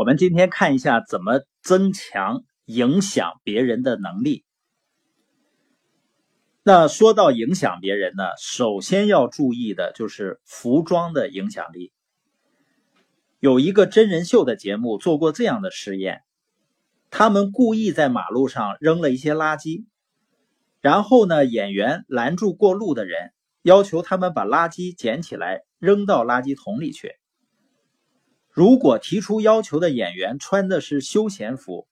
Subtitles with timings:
[0.00, 4.46] 我们今天看一下怎么增强影响别人的能力。
[6.62, 11.92] 那说到影响别人呢，首先要注意的就是服装的影响力。
[13.40, 16.22] 有一个真人秀的节目做过这样的实验，
[17.10, 19.84] 他们故意在马路上扔了一些垃圾，
[20.80, 27.19] 然后呢，演员拦住过路的人，要求他们把垃圾捡起来扔到垃圾桶里去。
[28.60, 31.88] 如果提出要求的演员穿的是休闲服，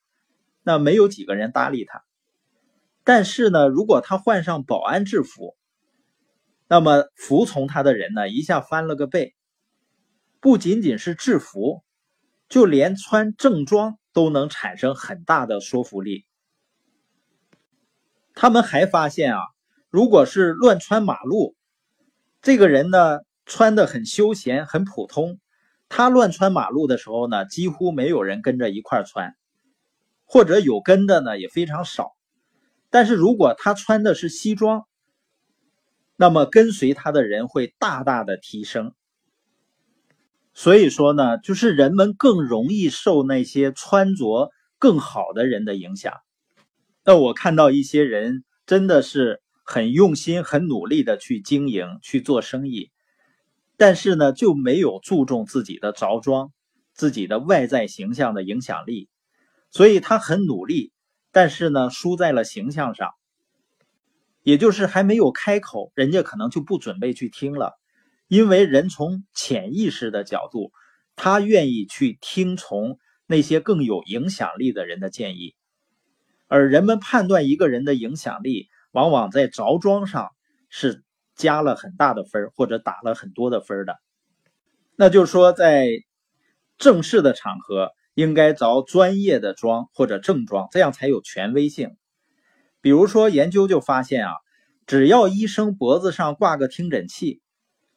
[0.63, 2.05] 那没有几个人搭理他。
[3.05, 5.57] 但是呢，如果他换上保安制服，
[6.69, 9.35] 那么服从他的人呢，一下翻了个倍。
[10.41, 11.83] 不仅仅是制服，
[12.51, 16.27] 就连穿正装都能产生很大的说服力。
[18.35, 19.41] 他们还发现啊，
[19.89, 21.57] 如果是乱穿马路，
[22.43, 25.41] 这个人呢穿的很休闲、很普通。
[25.89, 29.35] 他乱穿马路的时候呢，几乎没有人跟着一块穿，
[30.25, 32.13] 或者有跟的呢也非常少。
[32.91, 34.85] 但是如果他穿的是西装，
[36.17, 38.93] 那么跟随他的人会大大的提升。
[40.55, 46.15] 所以说呢，就是人们更容易受那些穿着更好的人的影响。
[47.05, 52.91] 那我看到一些人真的是很用心、很努力的去经营、去做生意。
[53.79, 56.51] 但是呢，就没有注重自己的着装、
[56.95, 59.09] 自己的外在形象的影响力，
[59.71, 60.93] 所以他很努力，
[61.31, 63.13] 但是呢，输在了形象上。
[64.43, 67.79] 也就是还没有开口，人家可能就不准备去听了，
[68.27, 70.73] 因为人从潜意识的角度，
[71.15, 75.55] 他愿意去听从那些更有影响力的人的建议，
[76.49, 80.31] 而人们判断一个人的影响力，往往在着装上
[80.69, 81.05] 是。
[81.39, 83.97] 加了很大的分或者打了很多的分的，
[84.97, 85.89] 那就是说，在
[86.77, 91.97] 正式的场合应该着专业的装或者正装，这样才有权威性。
[92.81, 94.33] 比如说，研究就发现啊，
[94.85, 97.41] 只要医生脖子上挂个听诊器，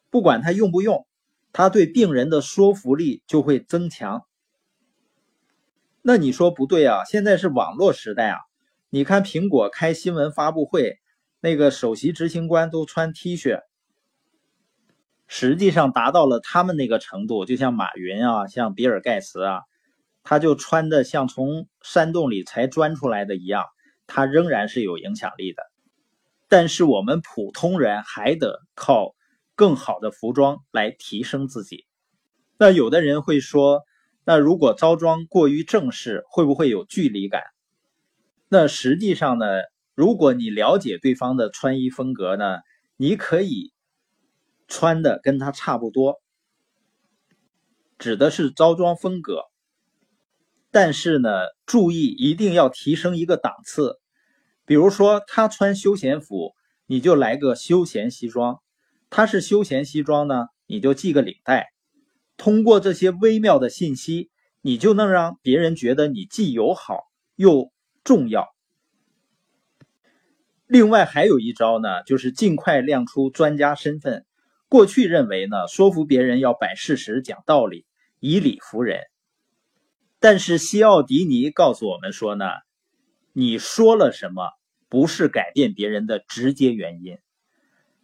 [0.08, 1.04] 不管他用不用，
[1.52, 4.22] 他对病人的说服力就会增强。
[6.00, 7.04] 那你说不对啊？
[7.04, 8.38] 现在是网络时代啊，
[8.88, 11.01] 你看苹果开新闻发布会。
[11.44, 13.62] 那个首席执行官都穿 T 恤，
[15.26, 19.62] 实际上达到了他们那个程度，就像马云啊，像比尔盖茨啊，
[20.22, 23.64] 他就穿的像从山洞里才钻出来的一样，
[24.06, 25.64] 他仍然是有影响力的。
[26.48, 29.16] 但是我们普通人还得靠
[29.56, 31.86] 更好的服装来提升自己。
[32.56, 33.82] 那有的人会说，
[34.24, 37.42] 那如果着装过于正式，会不会有距离感？
[38.48, 39.46] 那实际上呢？
[39.94, 42.58] 如果你了解对方的穿衣风格呢，
[42.96, 43.72] 你可以
[44.66, 46.20] 穿的跟他差不多，
[47.98, 49.42] 指的是着装风格。
[50.70, 51.28] 但是呢，
[51.66, 54.00] 注意一定要提升一个档次。
[54.64, 56.54] 比如说他穿休闲服，
[56.86, 58.62] 你就来个休闲西装；
[59.10, 61.66] 他是休闲西装呢，你就系个领带。
[62.38, 64.30] 通过这些微妙的信息，
[64.62, 67.00] 你就能让别人觉得你既友好
[67.36, 67.70] 又
[68.02, 68.51] 重要。
[70.72, 74.24] 另外还有一招呢，就是尽快亮出专家身份。
[74.70, 77.84] 过去认为呢，说服别人要摆事实、讲道理，
[78.20, 79.00] 以理服人。
[80.18, 82.46] 但是西奥迪尼告诉我们说呢，
[83.34, 84.48] 你说了什么
[84.88, 87.18] 不是改变别人的直接原因，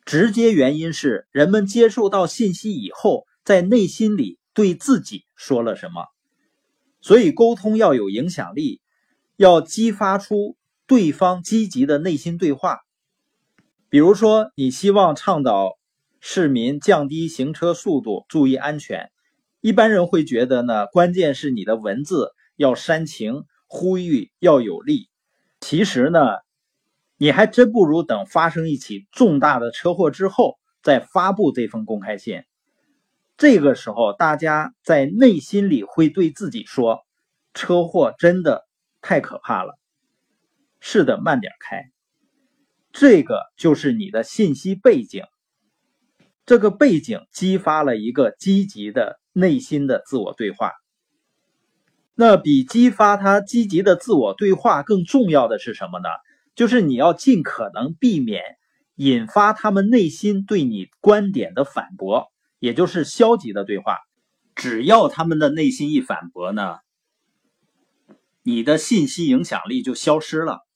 [0.04, 6.04] 直接原因是人们接受到信息以后，在内心里对自己说了什么。
[7.00, 8.82] 所以沟通要有影响力，
[9.36, 10.58] 要激发出。
[10.88, 12.78] 对方积极的内心对话，
[13.90, 15.78] 比如说，你希望倡导
[16.18, 19.10] 市民降低行车速度，注意安全。
[19.60, 25.10] 一般人会觉得呢，关键是你的文字要煽情，呼吁要有力。
[25.60, 26.20] 其实呢，
[27.18, 32.44] 你还真不如等发生一起重大的车祸之后再发布这封公开信。
[33.36, 37.00] 这个时候，大家在内心里会对自己说
[37.52, 38.66] ：“车祸真的
[39.02, 39.77] 太可怕了。”
[40.80, 41.90] 是的，慢点开。
[42.92, 45.24] 这个就是你的信息背景，
[46.46, 50.72] 这个背景激发了一个积极的内心的自我对话。
[52.14, 56.08] 那比激发他积极的自我对话更重要的是什么呢？
[56.56, 58.42] 就是你要尽可能避免
[58.96, 63.98] 引发他们内心对你观点的反驳，也就是消极的对话。
[64.56, 66.78] 只要他们的内心一反驳呢，
[68.42, 70.66] 你的信息影响力就消失了。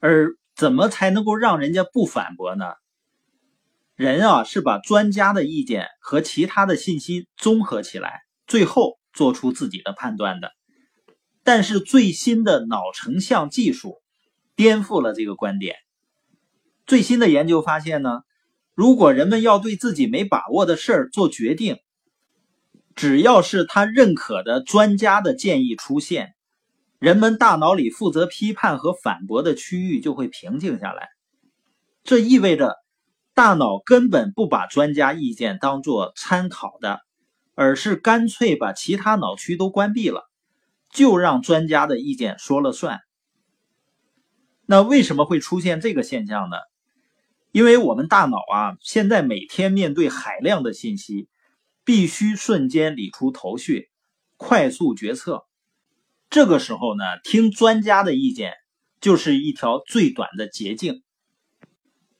[0.00, 2.72] 而怎么才能够让人家不反驳呢？
[3.94, 10.50] 人啊，是把专家的意见和其他的信息综合起来，最后做出自己的判断的。
[11.42, 14.02] 但是最新的脑成像技术
[14.56, 15.76] 颠覆了这个观点。
[16.86, 18.22] 最新的研究发现呢，
[18.74, 21.78] 如果人们要对自己没把握的事儿做决定，
[22.94, 26.34] 只要是他认可的专家的建议出现，
[27.00, 31.08] 人们大脑里负责批判和反驳的区域就会平静下来。
[32.04, 32.76] 这意味着，
[33.34, 37.00] 大脑根本不把专家意见当作参考的，
[37.54, 40.30] 而是干脆把其他脑区都关闭了，
[40.90, 43.00] 就让专家的意见说了算。
[44.66, 46.56] 那为什么会出现这个现象呢？
[47.50, 51.28] 因为我们大脑啊，现在每天面对海量的信息。
[51.82, 53.90] 必须瞬间理出头绪，
[54.36, 55.46] 快速决策。
[56.30, 58.54] 这个时候呢，听专家的意见
[59.00, 61.02] 就是一条最短的捷径。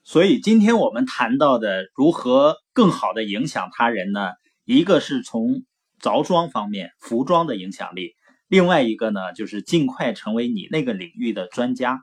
[0.03, 4.33] 所以，今天我们谈到的如何更好的影响他人呢？
[4.65, 5.63] 一个是从
[6.01, 8.17] 着装方面，服装的影响力；
[8.49, 12.01] 另外一个呢，就是尽快成为你那个领域的专家。